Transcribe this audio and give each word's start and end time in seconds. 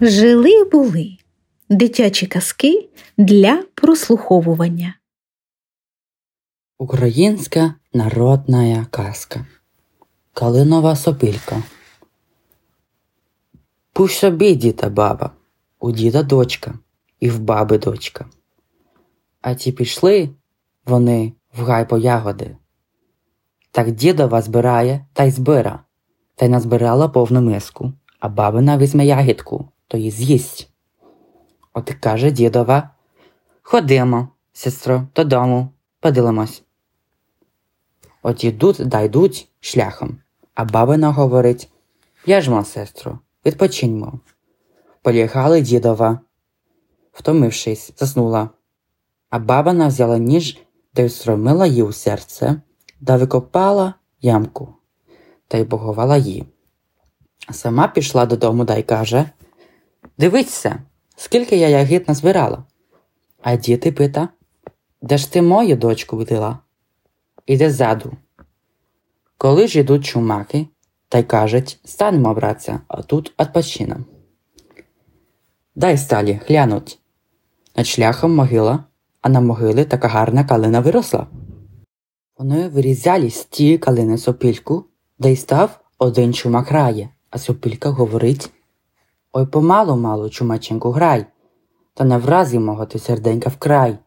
Жили 0.00 0.64
були 0.64 1.16
дитячі 1.68 2.26
казки 2.26 2.88
для 3.16 3.64
прослуховування. 3.74 4.94
Українська 6.78 7.74
народна 7.92 8.86
казка. 8.90 9.46
Калинова 10.32 10.96
сопілька. 10.96 11.62
Пусть 13.92 14.18
собі 14.18 14.54
діда 14.54 14.88
баба, 14.88 15.30
у 15.80 15.92
діда 15.92 16.22
дочка 16.22 16.74
і 17.20 17.30
в 17.30 17.40
баби 17.40 17.78
дочка. 17.78 18.26
А 19.40 19.54
ті 19.54 19.72
пішли 19.72 20.30
вони 20.86 21.32
в 21.56 21.64
гай 21.64 21.88
по 21.88 21.98
ягоди. 21.98 22.56
Так 23.70 23.90
дідова 23.90 24.42
збирає 24.42 25.06
та 25.12 25.24
й 25.24 25.30
збира, 25.30 25.84
та 26.34 26.46
й 26.46 26.48
назбирала 26.48 27.08
повну 27.08 27.42
миску, 27.42 27.92
а 28.20 28.28
бабина 28.28 28.78
візьме 28.78 29.06
ягідку, 29.06 29.68
то 29.88 29.96
й 29.96 30.10
з'їсть. 30.10 30.70
От 31.72 31.90
каже 31.90 32.30
дідова 32.30 32.90
Ходимо, 33.62 34.28
сестро, 34.52 35.06
додому, 35.14 35.68
подивимось. 36.00 36.62
От 38.22 38.44
ідуть 38.44 38.88
да 38.88 39.00
йдуть 39.00 39.48
шляхом, 39.60 40.18
а 40.54 40.64
бабина 40.64 41.12
говорить 41.12 41.68
Ляжмо, 42.28 42.64
сестро, 42.64 43.18
відпочиньмо. 43.46 44.20
Полягали 45.02 45.60
дідова, 45.60 46.20
втомившись, 47.12 47.92
заснула. 47.96 48.50
А 49.30 49.38
бабина 49.38 49.88
взяла 49.88 50.18
ніж 50.18 50.58
та 50.94 51.02
й 51.02 51.06
встромила 51.06 51.66
їй 51.66 51.82
у 51.82 51.92
серце, 51.92 52.62
да 53.00 53.16
викопала 53.16 53.94
ямку 54.20 54.74
та 55.48 55.58
й 55.58 55.64
поховала 55.64 56.16
її. 56.16 56.46
Сама 57.50 57.88
пішла 57.88 58.26
додому 58.26 58.64
да 58.64 58.76
й 58.76 58.82
каже 58.82 59.30
Дивіться, 60.18 60.82
скільки 61.16 61.56
я 61.56 61.68
ягід 61.68 62.08
назбирала. 62.08 62.64
А 63.42 63.56
діти 63.56 63.92
пита 63.92 64.28
Де 65.02 65.18
ж 65.18 65.32
ти 65.32 65.42
мою 65.42 65.76
дочку 65.76 66.16
видила? 66.16 66.58
Іде 67.46 67.70
ззаду. 67.70 68.12
Коли 69.38 69.68
ж 69.68 69.80
ідуть 69.80 70.04
чумаки, 70.04 70.66
та 71.08 71.18
й 71.18 71.22
кажуть 71.22 71.80
станемо, 71.84 72.34
братця, 72.34 72.80
а 72.88 73.02
тут 73.02 73.34
відпочинем. 73.40 74.04
Дай 75.74 75.98
сталі, 75.98 76.40
глянуть. 76.48 76.98
Над 77.76 77.86
шляхом 77.86 78.34
могила, 78.34 78.84
а 79.20 79.28
на 79.28 79.40
могилі 79.40 79.84
така 79.84 80.08
гарна 80.08 80.44
калина 80.44 80.80
виросла. 80.80 81.26
Вони 82.38 82.68
вирізали 82.68 83.30
з 83.30 83.44
тієї 83.44 83.78
калини 83.78 84.18
сопільку, 84.18 84.84
де 85.18 85.32
й 85.32 85.36
став 85.36 85.80
один 85.98 86.34
чумак 86.34 86.66
грає, 86.68 87.08
а 87.30 87.38
сопілька 87.38 87.90
говорить 87.90 88.50
Ой 89.32 89.46
помалу, 89.46 89.96
малу, 89.96 90.30
чумаченьку, 90.30 90.90
грай, 90.90 91.26
та 91.94 92.04
не 92.04 92.18
вразі 92.18 92.58
мого 92.58 92.86
ти 92.86 92.98
серденька 92.98 93.50
вкрай. 93.50 93.98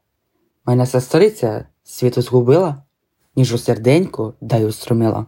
Мене 0.65 0.85
сестриця 0.85 1.67
світу 1.83 2.21
згубила, 2.21 2.83
ніж 3.35 3.53
у 3.53 3.57
серденьку 3.57 4.33
дай 4.41 4.65
устромила. 4.65 5.25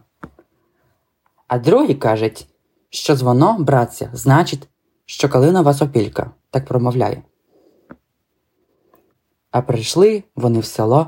А 1.48 1.58
другі 1.58 1.94
кажуть, 1.94 2.48
що 2.90 3.14
воно, 3.14 3.58
братця, 3.58 4.10
значить, 4.12 4.68
що 5.06 5.28
калинова 5.28 5.74
сопілька, 5.74 6.30
так 6.50 6.66
промовляє. 6.66 7.22
А 9.50 9.62
прийшли 9.62 10.24
вони 10.36 10.60
в 10.60 10.64
село 10.64 11.06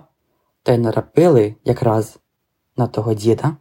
та 0.62 0.72
й 0.72 0.78
нарапили 0.78 1.54
якраз 1.64 2.18
на 2.76 2.86
того 2.86 3.14
діда. 3.14 3.56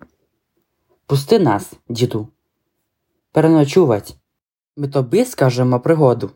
Пусти 1.06 1.40
нас, 1.40 1.74
діду, 1.90 2.28
переночувать. 3.32 4.18
Ми 4.78 4.88
тобі 4.88 5.26
скажемо 5.26 5.80
пригоду. 5.80 6.32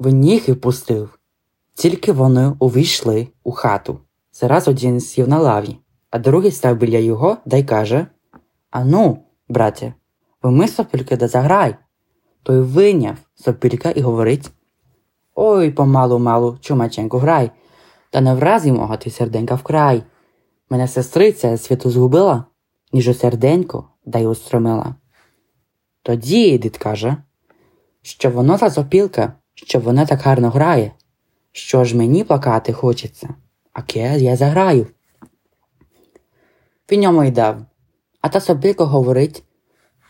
Він 0.00 0.28
і 0.28 0.54
пустив. 0.54 1.18
Тільки 1.74 2.12
вони 2.12 2.52
увійшли 2.58 3.28
у 3.44 3.52
хату. 3.52 3.98
Зараз 4.32 4.68
один 4.68 5.00
сів 5.00 5.28
на 5.28 5.38
лаві, 5.38 5.76
а 6.10 6.18
другий 6.18 6.50
став 6.50 6.76
біля 6.76 6.98
його 6.98 7.36
да 7.46 7.56
й 7.56 7.64
каже 7.64 8.06
Ану, 8.70 9.18
браття, 9.48 9.94
вими 10.42 10.68
сопільки 10.68 11.16
да 11.16 11.28
заграй. 11.28 11.76
Той 12.42 12.60
виняв 12.60 13.16
сопілька 13.34 13.90
і 13.90 14.00
говорить 14.00 14.50
Ой, 15.34 15.70
помалу, 15.70 16.18
малу, 16.18 16.58
чумаченьку, 16.60 17.18
грай, 17.18 17.50
та 18.10 18.20
не 18.20 18.34
вразі 18.34 18.72
мого 18.72 18.96
ти 18.96 19.10
серденька 19.10 19.54
вкрай. 19.54 20.02
Мене 20.70 20.88
сестриця 20.88 21.56
світу 21.56 21.90
згубила, 21.90 22.44
ніж 22.92 23.08
у 23.08 23.14
серденько 23.14 23.90
да 24.06 24.18
й 24.18 24.26
устромила. 24.26 24.94
Тоді 26.02 26.58
дід 26.58 26.76
каже, 26.76 27.16
що 28.08 28.30
воно 28.30 28.56
за 28.56 28.70
сопілка, 28.70 29.32
що 29.54 29.80
вона 29.80 30.06
так 30.06 30.20
гарно 30.20 30.50
грає, 30.50 30.92
що 31.52 31.84
ж 31.84 31.96
мені 31.96 32.24
плакати 32.24 32.72
хочеться, 32.72 33.28
а 33.72 33.82
ке 33.82 34.18
я 34.18 34.36
заграю. 34.36 34.86
Він 36.90 37.02
йому 37.02 37.24
й 37.24 37.30
дав, 37.30 37.56
а 38.20 38.28
та 38.28 38.40
сопілка 38.40 38.84
говорить 38.84 39.44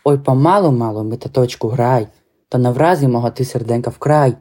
Ой, 0.03 0.17
помалу, 0.17 0.71
мало, 0.71 1.03
ми 1.03 1.17
таточку 1.17 1.67
грай, 1.67 2.07
та 2.49 2.57
на 2.57 2.71
вразі 2.71 3.07
мого 3.07 3.31
ти 3.31 3.45
серденька 3.45 3.89
вкрай. 3.89 4.35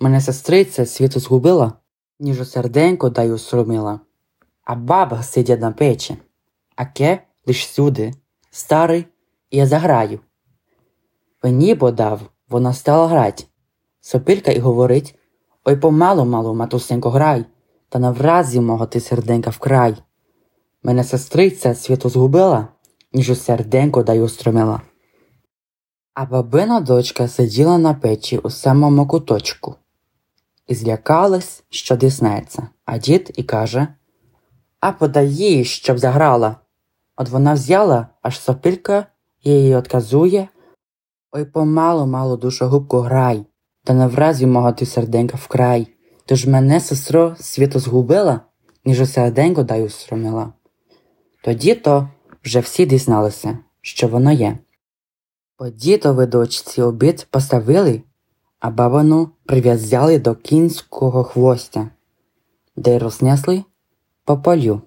Мене 0.00 0.20
сестриця 0.20 0.86
світу 0.86 1.20
згубила, 1.20 1.72
ніж 2.20 2.40
у 2.40 2.44
серденько 2.44 3.10
да 3.10 3.22
й. 3.22 3.38
А 4.64 4.74
баба 4.74 5.22
сидять 5.22 5.60
на 5.60 5.70
печі, 5.70 6.16
а 6.76 6.86
ке 6.86 7.22
лиш 7.46 7.66
сюди, 7.66 8.14
старий, 8.50 9.06
я 9.50 9.66
заграю. 9.66 10.20
Мені 11.42 11.74
бо 11.74 11.90
дав, 11.90 12.20
вона 12.48 12.72
стала 12.72 13.06
грать. 13.08 13.46
Сопілька 14.00 14.52
і 14.52 14.58
говорить 14.58 15.18
Ой 15.64 15.76
помалу, 15.76 16.24
малу, 16.24 16.54
матусенько, 16.54 17.10
грай, 17.10 17.44
та 17.88 17.98
на 17.98 18.10
вразі 18.10 18.60
мого 18.60 18.86
ти 18.86 19.00
серденька 19.00 19.50
вкрай. 19.50 19.96
Мене 20.82 21.04
сестриця 21.04 21.74
світу 21.74 22.08
згубила, 22.08 22.68
ніж 23.12 23.30
у 23.30 23.34
серденько 23.34 24.02
да 24.02 24.12
й 24.12 24.20
устромила. 24.20 24.82
А 26.14 26.24
бабина 26.24 26.80
дочка 26.80 27.28
сиділа 27.28 27.78
на 27.78 27.94
печі 27.94 28.38
у 28.38 28.50
самому 28.50 29.06
куточку 29.06 29.74
і 30.66 30.74
злякалась, 30.74 31.64
що 31.68 31.96
диснеться, 31.96 32.68
а 32.84 32.98
дід 32.98 33.30
і 33.36 33.42
каже 33.42 33.88
А 34.80 34.92
подай 34.92 35.34
їй, 35.34 35.64
щоб 35.64 35.98
заграла. 35.98 36.56
От 37.16 37.28
вона 37.28 37.52
взяла, 37.52 38.06
аж 38.22 38.40
сопілька 38.40 39.06
її 39.44 39.74
отказує 39.74 40.48
Ой 41.32 41.44
помалу, 41.44 42.06
малу 42.06 42.36
душогубку 42.36 42.98
грай, 42.98 43.44
та 43.84 43.94
на 43.94 44.06
вразі 44.06 44.46
мого 44.46 44.72
ти 44.72 44.86
серденька 44.86 45.36
вкрай. 45.36 45.88
Тож 46.24 46.46
мене, 46.46 46.80
сестро, 46.80 47.36
світу 47.40 47.78
згубила, 47.78 48.40
ніж 48.84 49.00
у 49.00 49.06
серденько 49.06 49.62
дай 49.62 49.84
устромила. 49.84 50.52
Тоді 51.44 51.74
то 51.74 52.08
вже 52.44 52.60
всі 52.60 52.86
дізналися, 52.86 53.58
що 53.80 54.08
воно 54.08 54.32
є. 54.32 54.58
По 55.56 55.68
дідові 55.68 56.26
дочці 56.26 56.82
обід 56.82 57.26
поставили, 57.30 58.02
а 58.60 58.70
бабину 58.70 59.30
прив'язали 59.46 60.18
до 60.18 60.34
кінського 60.34 61.24
хвостя, 61.24 61.90
де 62.76 62.94
й 62.94 62.98
рознесли 62.98 63.64
по 64.24 64.38
полю. 64.38 64.82